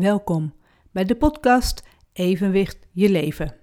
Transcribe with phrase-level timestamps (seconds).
[0.00, 0.54] Welkom
[0.92, 3.54] bij de podcast Evenwicht je leven.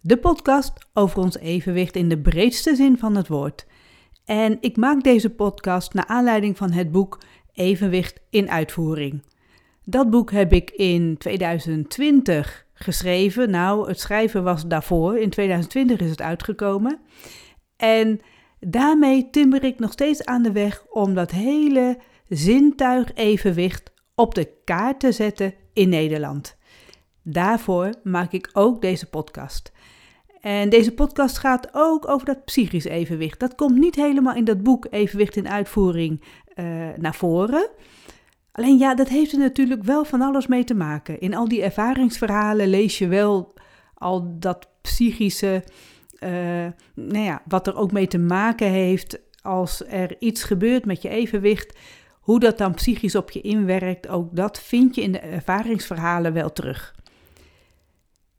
[0.00, 3.66] De podcast over ons evenwicht in de breedste zin van het woord.
[4.24, 9.22] En ik maak deze podcast naar aanleiding van het boek Evenwicht in uitvoering.
[9.84, 13.50] Dat boek heb ik in 2020 geschreven.
[13.50, 15.18] Nou, het schrijven was daarvoor.
[15.18, 17.00] In 2020 is het uitgekomen.
[17.76, 18.20] En
[18.60, 21.98] daarmee timber ik nog steeds aan de weg om dat hele
[22.28, 26.56] zintuig evenwicht op de kaart te zetten in Nederland.
[27.22, 29.72] Daarvoor maak ik ook deze podcast.
[30.40, 33.40] En deze podcast gaat ook over dat psychisch evenwicht.
[33.40, 36.22] Dat komt niet helemaal in dat boek Evenwicht in Uitvoering
[36.54, 36.64] uh,
[36.96, 37.68] naar voren.
[38.52, 41.20] Alleen ja, dat heeft er natuurlijk wel van alles mee te maken.
[41.20, 43.54] In al die ervaringsverhalen lees je wel
[43.94, 45.64] al dat psychische,
[46.20, 46.30] uh,
[46.94, 51.08] nou ja, wat er ook mee te maken heeft als er iets gebeurt met je
[51.08, 51.78] evenwicht.
[52.24, 56.52] Hoe dat dan psychisch op je inwerkt, ook dat vind je in de ervaringsverhalen wel
[56.52, 56.94] terug.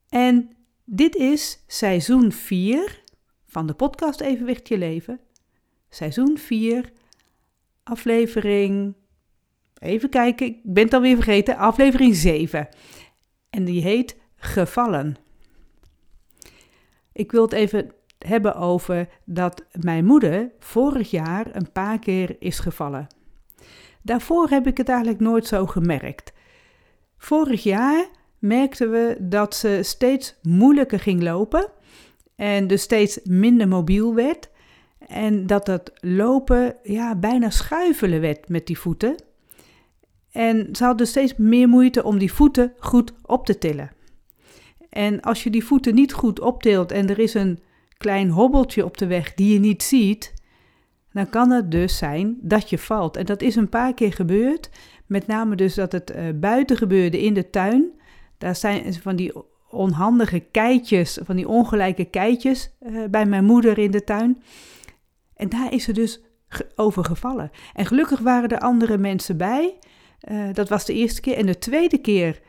[0.09, 0.49] En
[0.85, 3.03] dit is seizoen 4
[3.45, 5.19] van de podcast Evenwicht Je Leven.
[5.89, 6.91] Seizoen 4,
[7.83, 8.95] aflevering.
[9.79, 11.57] Even kijken, ik ben het alweer vergeten.
[11.57, 12.67] Aflevering 7.
[13.49, 15.15] En die heet Gevallen.
[17.11, 22.59] Ik wil het even hebben over dat mijn moeder vorig jaar een paar keer is
[22.59, 23.07] gevallen.
[24.05, 26.33] Daarvoor heb ik het eigenlijk nooit zo gemerkt.
[27.17, 28.07] Vorig jaar
[28.39, 31.67] merkten we dat ze steeds moeilijker ging lopen
[32.35, 34.49] en dus steeds minder mobiel werd.
[35.07, 39.15] En dat het lopen ja, bijna schuifelen werd met die voeten.
[40.31, 43.91] En ze had dus steeds meer moeite om die voeten goed op te tillen.
[44.89, 47.59] En als je die voeten niet goed optilt en er is een
[47.97, 50.33] klein hobbeltje op de weg die je niet ziet,
[51.15, 53.17] dan kan het dus zijn dat je valt.
[53.17, 54.69] En dat is een paar keer gebeurd.
[55.05, 57.91] Met name dus dat het uh, buiten gebeurde in de tuin.
[58.37, 59.33] Daar zijn van die
[59.69, 64.41] onhandige keitjes, van die ongelijke keitjes uh, bij mijn moeder in de tuin.
[65.35, 66.21] En daar is ze dus
[66.75, 67.51] over gevallen.
[67.73, 69.77] En gelukkig waren er andere mensen bij.
[70.31, 71.37] Uh, dat was de eerste keer.
[71.37, 72.41] En de tweede keer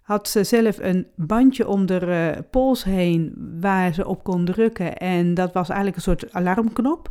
[0.00, 4.96] had ze zelf een bandje om de pols heen waar ze op kon drukken.
[4.96, 7.08] En dat was eigenlijk een soort alarmknop.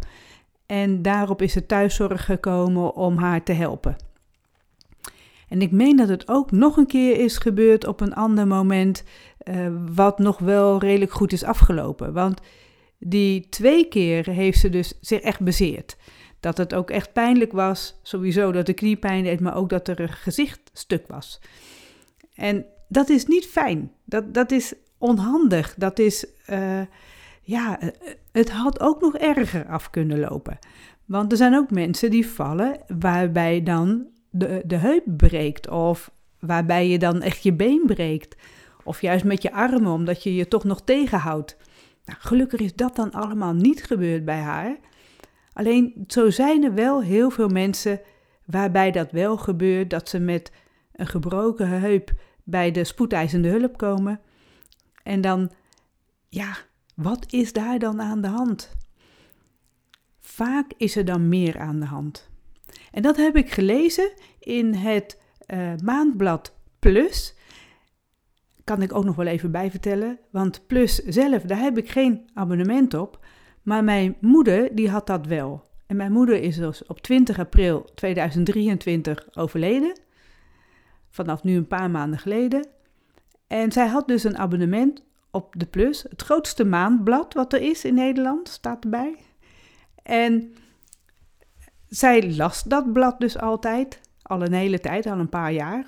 [0.74, 3.96] En daarop is de thuiszorg gekomen om haar te helpen.
[5.50, 9.04] En ik meen dat het ook nog een keer is gebeurd op een ander moment,
[9.44, 12.14] uh, wat nog wel redelijk goed is afgelopen.
[12.14, 12.42] Want
[13.00, 15.98] die twee keer heeft ze dus zich echt bezeerd.
[16.40, 20.00] Dat het ook echt pijnlijk was, sowieso dat de kniepijn deed, maar ook dat er
[20.00, 21.42] een gezicht stuk was.
[22.36, 23.92] En dat is niet fijn.
[24.06, 25.76] Dat, dat is onhandig.
[25.78, 26.82] Dat is, uh,
[27.44, 27.80] ja,
[28.32, 30.60] het had ook nog erger af kunnen lopen.
[31.06, 36.88] Want er zijn ook mensen die vallen waarbij dan de, de heup breekt of waarbij
[36.88, 38.36] je dan echt je been breekt.
[38.84, 41.58] Of juist met je armen, omdat je je toch nog tegenhoudt.
[42.06, 44.78] Nou, gelukkig is dat dan allemaal niet gebeurd bij haar.
[45.54, 48.02] Alleen zo zijn er wel heel veel mensen
[48.46, 50.52] waarbij dat wel gebeurt, dat ze met
[50.94, 52.12] een gebroken heup
[52.44, 54.20] bij de spoedeisende hulp komen.
[55.04, 55.52] En dan,
[56.30, 56.58] ja,
[56.94, 58.76] wat is daar dan aan de hand?
[60.20, 62.30] Vaak is er dan meer aan de hand.
[62.92, 67.36] En dat heb ik gelezen in het uh, maandblad Plus.
[68.64, 72.94] Kan ik ook nog wel even bijvertellen, want Plus zelf, daar heb ik geen abonnement
[72.94, 73.26] op.
[73.62, 75.64] Maar mijn moeder, die had dat wel.
[75.88, 80.00] En mijn moeder is dus op 20 april 2023 overleden.
[81.10, 82.68] Vanaf nu een paar maanden geleden.
[83.48, 85.04] En zij had dus een abonnement
[85.34, 86.06] op de Plus.
[86.10, 89.16] Het grootste maandblad wat er is in Nederland, staat erbij.
[90.04, 90.56] En
[91.90, 95.88] zij las dat blad dus altijd, al een hele tijd, al een paar jaar.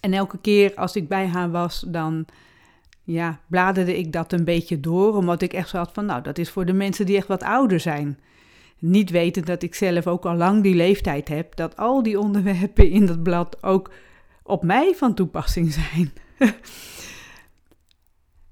[0.00, 2.26] En elke keer als ik bij haar was, dan
[3.04, 6.38] ja, bladerde ik dat een beetje door, omdat ik echt zo had van, nou, dat
[6.38, 8.18] is voor de mensen die echt wat ouder zijn.
[8.78, 12.90] Niet wetend dat ik zelf ook al lang die leeftijd heb, dat al die onderwerpen
[12.90, 13.90] in dat blad ook
[14.42, 16.12] op mij van toepassing zijn.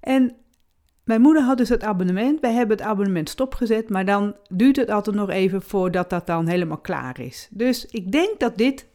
[0.07, 0.37] en
[1.05, 2.41] mijn moeder had dus het abonnement.
[2.41, 6.47] Wij hebben het abonnement stopgezet, maar dan duurt het altijd nog even voordat dat dan
[6.49, 7.49] helemaal klaar is.
[7.51, 8.87] Dus ik denk dat dit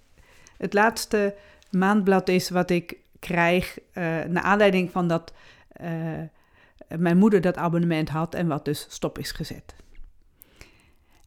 [0.58, 1.36] het laatste
[1.70, 5.34] maandblad is wat ik krijg uh, naar aanleiding van dat
[5.82, 5.88] uh,
[6.98, 9.76] mijn moeder dat abonnement had en wat dus stop is gezet.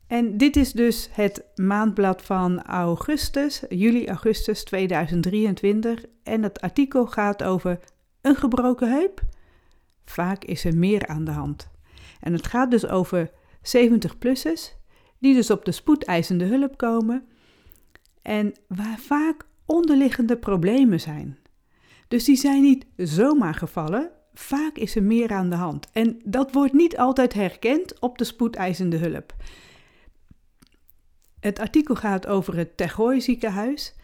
[0.07, 6.05] En dit is dus het maandblad van augustus, juli-augustus 2023.
[6.23, 7.79] En het artikel gaat over
[8.21, 9.23] een gebroken heup.
[10.05, 11.71] Vaak is er meer aan de hand.
[12.21, 14.75] En het gaat dus over 70-plussers
[15.19, 17.27] die dus op de spoedeisende hulp komen
[18.23, 21.39] en waar vaak onderliggende problemen zijn.
[22.09, 25.91] Dus die zijn niet zomaar gevallen, vaak is er meer aan de hand.
[25.93, 29.35] En dat wordt niet altijd herkend op de spoedeisende hulp.
[31.41, 33.95] Het artikel gaat over het Tergooi ziekenhuis.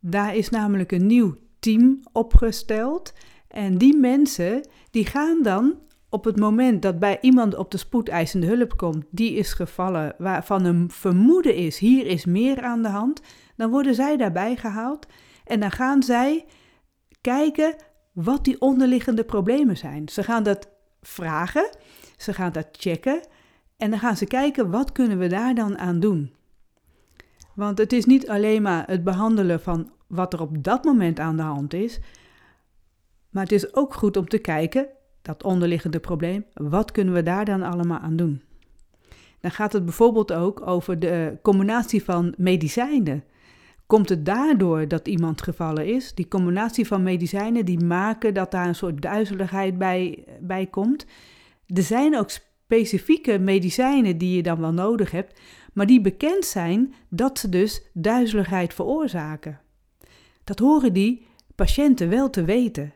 [0.00, 3.12] Daar is namelijk een nieuw team opgesteld.
[3.48, 5.78] En die mensen die gaan dan
[6.08, 10.64] op het moment dat bij iemand op de spoedeisende hulp komt, die is gevallen, waarvan
[10.64, 13.20] een vermoeden is, hier is meer aan de hand,
[13.56, 15.06] dan worden zij daarbij gehaald
[15.44, 16.44] en dan gaan zij
[17.20, 17.74] kijken
[18.12, 20.08] wat die onderliggende problemen zijn.
[20.08, 20.68] Ze gaan dat
[21.02, 21.70] vragen,
[22.16, 23.20] ze gaan dat checken
[23.76, 26.34] en dan gaan ze kijken wat kunnen we daar dan aan doen.
[27.54, 31.36] Want het is niet alleen maar het behandelen van wat er op dat moment aan
[31.36, 32.00] de hand is,
[33.30, 34.86] maar het is ook goed om te kijken,
[35.22, 38.42] dat onderliggende probleem, wat kunnen we daar dan allemaal aan doen?
[39.40, 43.24] Dan gaat het bijvoorbeeld ook over de combinatie van medicijnen.
[43.86, 46.14] Komt het daardoor dat iemand gevallen is?
[46.14, 51.06] Die combinatie van medicijnen die maken dat daar een soort duizeligheid bij, bij komt.
[51.66, 55.40] Er zijn ook specifieke medicijnen die je dan wel nodig hebt,
[55.72, 59.60] maar die bekend zijn dat ze dus duizeligheid veroorzaken.
[60.44, 62.92] Dat horen die patiënten wel te weten.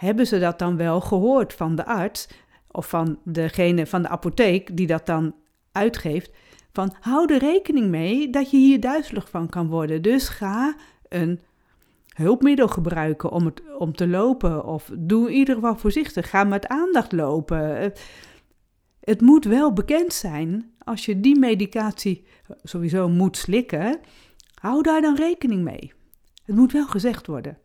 [0.00, 2.28] Hebben ze dat dan wel gehoord van de arts
[2.70, 5.34] of van degene van de apotheek die dat dan
[5.72, 6.32] uitgeeft?
[6.72, 10.02] Van hou er rekening mee dat je hier duizelig van kan worden.
[10.02, 10.76] Dus ga
[11.08, 11.40] een
[12.14, 14.64] hulpmiddel gebruiken om, het, om te lopen.
[14.64, 16.30] Of doe in ieder geval voorzichtig.
[16.30, 17.92] Ga met aandacht lopen.
[19.00, 22.26] Het moet wel bekend zijn als je die medicatie
[22.62, 24.00] sowieso moet slikken.
[24.60, 25.92] Hou daar dan rekening mee.
[26.44, 27.58] Het moet wel gezegd worden.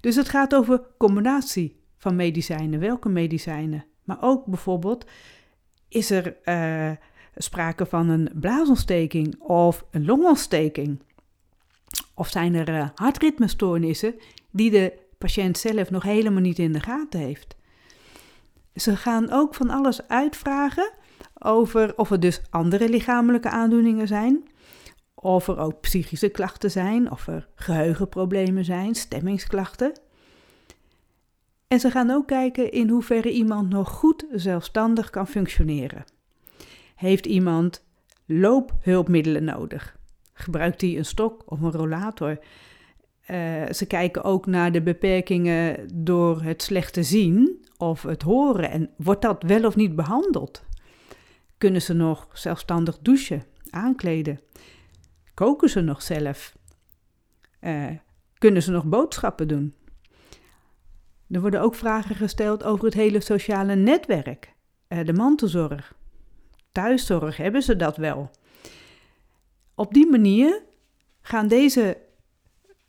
[0.00, 2.80] Dus het gaat over combinatie van medicijnen.
[2.80, 3.84] Welke medicijnen?
[4.04, 5.04] Maar ook bijvoorbeeld,
[5.88, 6.90] is er uh,
[7.36, 11.02] sprake van een blaasontsteking of een longontsteking?
[12.14, 14.14] Of zijn er uh, hartritmestoornissen
[14.50, 17.56] die de patiënt zelf nog helemaal niet in de gaten heeft?
[18.74, 20.90] Ze gaan ook van alles uitvragen
[21.38, 24.48] over of er dus andere lichamelijke aandoeningen zijn,
[25.20, 29.92] of er ook psychische klachten zijn, of er geheugenproblemen zijn, stemmingsklachten.
[31.68, 36.04] En ze gaan ook kijken in hoeverre iemand nog goed zelfstandig kan functioneren.
[36.94, 37.84] Heeft iemand
[38.26, 39.96] loophulpmiddelen nodig?
[40.32, 42.38] Gebruikt hij een stok of een rollator?
[43.30, 48.90] Uh, ze kijken ook naar de beperkingen door het slechte zien of het horen en
[48.96, 50.64] wordt dat wel of niet behandeld?
[51.58, 54.40] Kunnen ze nog zelfstandig douchen, aankleden?
[55.38, 56.56] Koken ze nog zelf?
[57.60, 57.90] Uh,
[58.38, 59.74] kunnen ze nog boodschappen doen?
[61.30, 64.54] Er worden ook vragen gesteld over het hele sociale netwerk,
[64.88, 65.94] uh, de mantelzorg,
[66.72, 68.30] thuiszorg, hebben ze dat wel?
[69.74, 70.62] Op die manier
[71.20, 71.96] gaan deze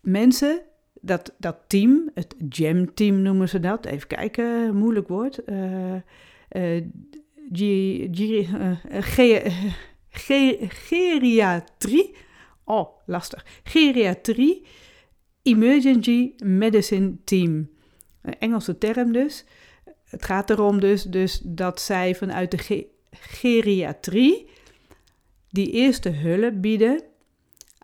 [0.01, 0.61] mensen,
[0.93, 5.95] dat, dat team, het GEM-team noemen ze dat, even kijken, moeilijk woord, uh,
[6.51, 6.83] uh,
[10.69, 12.15] geriatrie,
[12.69, 14.65] oh lastig, geriatrie
[15.41, 17.69] Emergency Medicine Team.
[18.21, 19.45] Een Engelse term dus.
[20.03, 24.49] Het gaat erom dus, dus dat zij vanuit de geriatrie
[25.49, 27.03] die eerste hulp bieden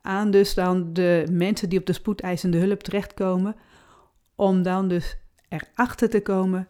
[0.02, 3.56] aan dus dan de mensen die op de spoedeisende hulp terechtkomen,
[4.36, 5.18] om dan dus
[5.50, 6.68] erachter te komen,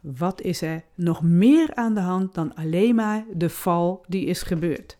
[0.00, 4.42] wat is er nog meer aan de hand dan alleen maar de val die is
[4.42, 4.98] gebeurd.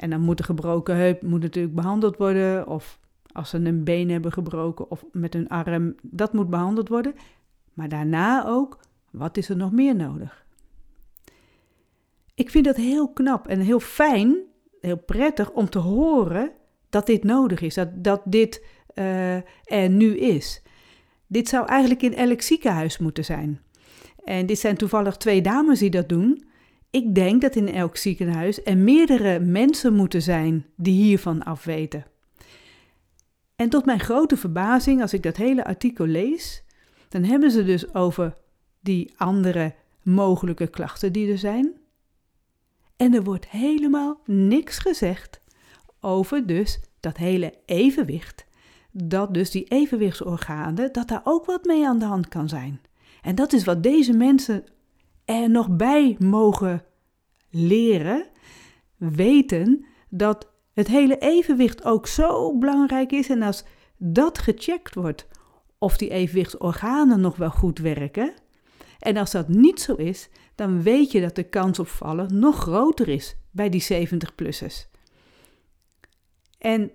[0.00, 2.98] En dan moet de gebroken heup moet natuurlijk behandeld worden, of
[3.32, 7.14] als ze een been hebben gebroken of met een arm, dat moet behandeld worden.
[7.74, 8.78] Maar daarna ook,
[9.10, 10.44] wat is er nog meer nodig?
[12.34, 14.36] Ik vind dat heel knap en heel fijn,
[14.80, 16.52] heel prettig om te horen
[16.88, 18.64] dat dit nodig is, dat, dat dit
[18.94, 20.62] uh, er nu is.
[21.26, 23.60] Dit zou eigenlijk in elk ziekenhuis moeten zijn.
[24.24, 26.49] En dit zijn toevallig twee dames die dat doen.
[26.90, 32.04] Ik denk dat in elk ziekenhuis er meerdere mensen moeten zijn die hiervan afweten.
[33.56, 36.64] En tot mijn grote verbazing, als ik dat hele artikel lees,
[37.08, 38.34] dan hebben ze dus over
[38.80, 41.72] die andere mogelijke klachten die er zijn.
[42.96, 45.40] En er wordt helemaal niks gezegd
[46.00, 48.46] over dus dat hele evenwicht.
[48.90, 52.80] Dat dus die evenwichtsorganen, dat daar ook wat mee aan de hand kan zijn.
[53.22, 54.64] En dat is wat deze mensen
[55.30, 56.84] er nog bij mogen
[57.50, 58.26] leren,
[58.96, 63.28] weten dat het hele evenwicht ook zo belangrijk is.
[63.28, 63.64] En als
[63.96, 65.28] dat gecheckt wordt,
[65.78, 68.34] of die evenwichtsorganen nog wel goed werken.
[68.98, 72.56] En als dat niet zo is, dan weet je dat de kans op vallen nog
[72.56, 74.88] groter is bij die 70-plussers.
[76.58, 76.90] En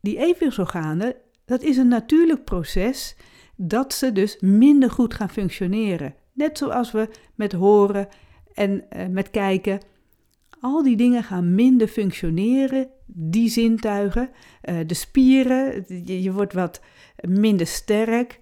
[0.00, 3.16] die evenwichtsorganen, dat is een natuurlijk proces
[3.56, 6.14] dat ze dus minder goed gaan functioneren.
[6.34, 8.08] Net zoals we met horen
[8.54, 9.80] en uh, met kijken.
[10.60, 14.30] Al die dingen gaan minder functioneren, die zintuigen,
[14.64, 15.84] uh, de spieren,
[16.22, 16.80] je, wordt wat
[17.20, 18.40] minder sterk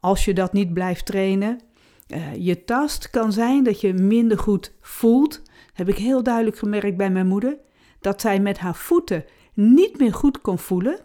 [0.00, 1.60] als je dat niet blijft trainen.
[2.08, 5.42] Uh, je tast kan zijn dat je minder goed voelt.
[5.72, 7.58] heb ik heel duidelijk gemerkt bij mijn moeder.
[8.00, 11.00] Dat zij met haar voeten niet meer goed kon voelen.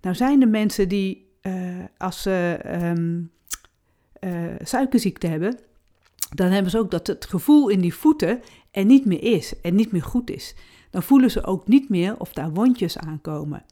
[0.00, 1.30] Nou zijn er mensen die
[1.98, 3.30] als ze um,
[4.62, 5.58] suikerziekte hebben,
[6.34, 9.74] dan hebben ze ook dat het gevoel in die voeten er niet meer is en
[9.74, 10.54] niet meer goed is.
[10.90, 13.64] Dan voelen ze ook niet meer of daar wondjes aankomen.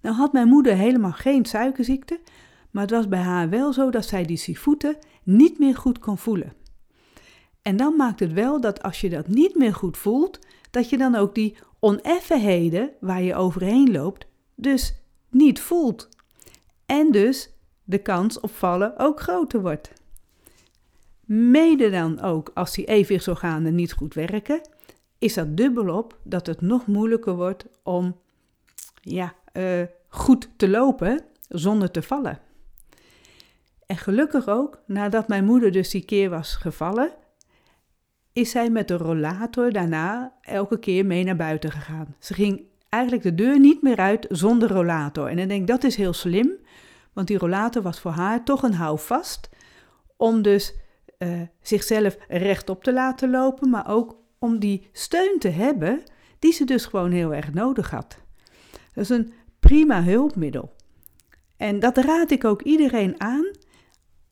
[0.00, 2.20] Nou had mijn moeder helemaal geen suikerziekte,
[2.70, 6.18] maar het was bij haar wel zo dat zij die voeten niet meer goed kon
[6.18, 6.52] voelen.
[7.62, 10.38] En dan maakt het wel dat als je dat niet meer goed voelt,
[10.70, 14.94] dat je dan ook die oneffenheden waar je overheen loopt, dus
[15.30, 16.08] niet voelt.
[16.86, 17.50] En dus
[17.90, 19.92] de kans op vallen ook groter wordt.
[21.24, 24.60] Mede dan ook als die evenwichtsorganen niet goed werken,
[25.18, 28.16] is dat dubbelop dat het nog moeilijker wordt om
[29.00, 32.38] ja, uh, goed te lopen zonder te vallen.
[33.86, 37.10] En gelukkig ook, nadat mijn moeder dus die keer was gevallen,
[38.32, 42.16] is zij met de rollator daarna elke keer mee naar buiten gegaan.
[42.18, 45.28] Ze ging eigenlijk de deur niet meer uit zonder rollator.
[45.28, 46.58] En ik denk dat is heel slim,
[47.20, 49.48] want die rollator was voor haar toch een houvast
[50.16, 50.74] om dus
[51.18, 56.02] uh, zichzelf rechtop te laten lopen, maar ook om die steun te hebben
[56.38, 58.18] die ze dus gewoon heel erg nodig had.
[58.70, 60.72] Dat is een prima hulpmiddel.
[61.56, 63.50] En dat raad ik ook iedereen aan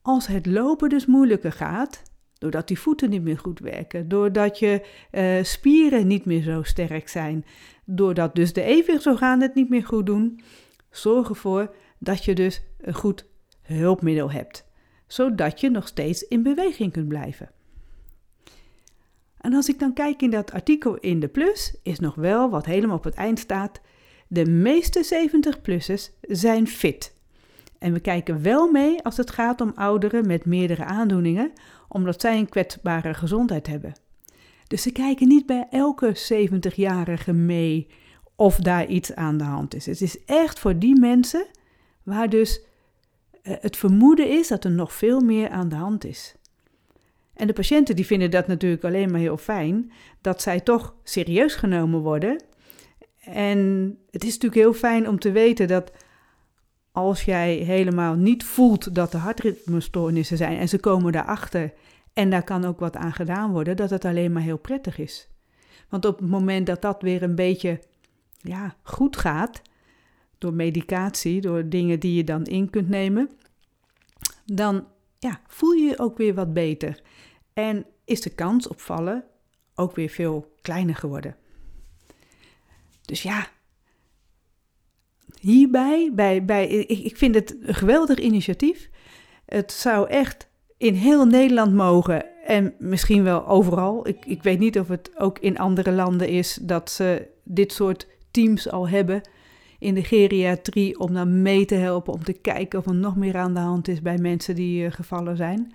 [0.01, 2.03] als het lopen dus moeilijker gaat,
[2.37, 7.07] doordat die voeten niet meer goed werken, doordat je uh, spieren niet meer zo sterk
[7.07, 7.45] zijn,
[7.85, 10.41] doordat dus de evenwichtsorganen het niet meer goed doen.
[10.89, 13.25] Zorg ervoor dat je dus een goed
[13.61, 14.67] hulpmiddel hebt
[15.09, 17.49] zodat je nog steeds in beweging kunt blijven.
[19.37, 22.65] En als ik dan kijk in dat artikel in de Plus, is nog wel wat
[22.65, 23.81] helemaal op het eind staat:
[24.27, 27.17] de meeste 70-plussers zijn fit.
[27.79, 31.51] En we kijken wel mee als het gaat om ouderen met meerdere aandoeningen,
[31.87, 33.93] omdat zij een kwetsbare gezondheid hebben.
[34.67, 37.87] Dus ze kijken niet bij elke 70-jarige mee
[38.35, 39.85] of daar iets aan de hand is.
[39.85, 41.45] Het is echt voor die mensen
[42.03, 42.61] waar dus
[43.61, 46.35] het vermoeden is dat er nog veel meer aan de hand is.
[47.33, 49.91] En de patiënten die vinden dat natuurlijk alleen maar heel fijn,
[50.21, 52.43] dat zij toch serieus genomen worden.
[53.23, 53.59] En
[54.11, 55.91] het is natuurlijk heel fijn om te weten dat
[56.91, 61.73] als jij helemaal niet voelt dat er hartritmestoornissen zijn en ze komen daarachter
[62.13, 65.29] en daar kan ook wat aan gedaan worden, dat het alleen maar heel prettig is.
[65.89, 67.79] Want op het moment dat dat weer een beetje
[68.37, 69.61] ja, goed gaat,
[70.39, 73.29] door medicatie, door dingen die je dan in kunt nemen,
[74.45, 74.87] dan
[75.19, 77.01] ja, voel je je ook weer wat beter.
[77.53, 79.23] En is de kans op vallen
[79.75, 81.35] ook weer veel kleiner geworden.
[83.01, 83.47] Dus ja,
[85.39, 88.89] hierbij, bij, bij, ik, vind het een geweldig initiatief.
[89.45, 94.07] Het zou echt in heel Nederland mogen en misschien wel overal.
[94.07, 98.07] Ik, ik weet niet of het ook in andere landen is dat ze dit soort
[98.31, 99.21] teams al hebben
[99.79, 103.37] in de geriatrie om dan mee te helpen, om te kijken of er nog meer
[103.37, 105.73] aan de hand is bij mensen die uh, gevallen zijn.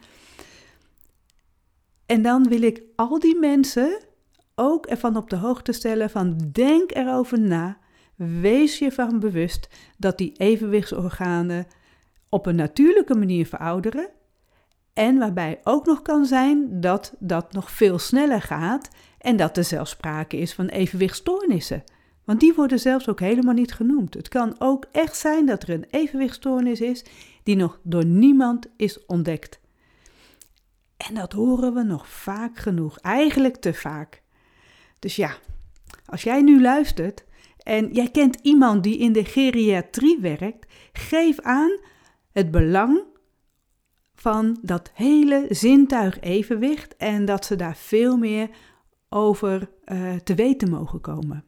[2.07, 3.99] En dan wil ik al die mensen
[4.55, 7.79] ook ervan op de hoogte stellen van denk erover na,
[8.17, 9.69] wees je van bewust
[9.99, 11.67] dat die evenwichtsorganen
[12.29, 14.09] op een natuurlijke manier verouderen
[14.93, 19.65] en waarbij ook nog kan zijn dat dat nog veel sneller gaat en dat er
[19.65, 21.85] zelfs sprake is van evenwichtstoornissen.
[22.25, 24.15] Want die worden zelfs ook helemaal niet genoemd.
[24.15, 27.05] Het kan ook echt zijn dat er een evenwichtstoornis is
[27.43, 29.61] die nog door niemand is ontdekt.
[30.97, 34.23] En dat horen we nog vaak genoeg, eigenlijk te vaak.
[34.99, 35.37] Dus ja,
[36.07, 37.25] als jij nu luistert
[37.59, 41.79] en jij kent iemand die in de geriatrie werkt, geef aan
[42.33, 43.03] het belang
[44.15, 48.49] van dat hele zintuig evenwicht en dat ze daar veel meer
[49.09, 51.45] over uh, te weten mogen komen.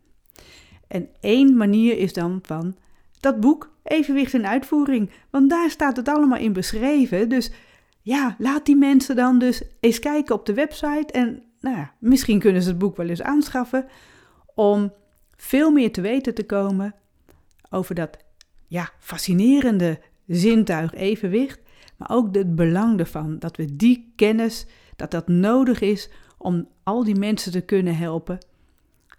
[0.88, 2.76] En één manier is dan van
[3.20, 7.28] dat boek Evenwicht in Uitvoering, want daar staat het allemaal in beschreven.
[7.28, 7.50] Dus
[8.02, 12.38] ja, laat die mensen dan dus eens kijken op de website en nou ja, misschien
[12.38, 13.86] kunnen ze het boek wel eens aanschaffen
[14.54, 14.92] om
[15.36, 16.94] veel meer te weten te komen
[17.70, 18.16] over dat
[18.66, 21.60] ja, fascinerende zintuig evenwicht,
[21.96, 24.66] maar ook het belang ervan dat we die kennis,
[24.96, 28.38] dat dat nodig is om al die mensen te kunnen helpen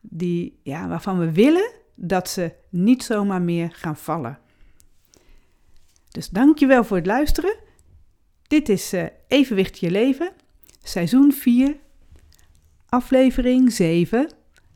[0.09, 4.39] die, ja, waarvan we willen dat ze niet zomaar meer gaan vallen.
[6.09, 7.55] Dus dankjewel voor het luisteren.
[8.47, 10.31] Dit is uh, Evenwicht je leven,
[10.83, 11.77] seizoen 4,
[12.89, 14.31] aflevering 7,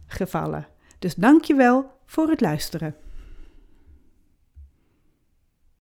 [0.07, 0.67] gevallen.
[0.99, 2.95] Dus dankjewel voor het luisteren.